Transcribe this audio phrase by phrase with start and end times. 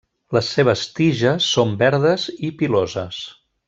[0.37, 3.25] Les seves tiges són verdes i piloses.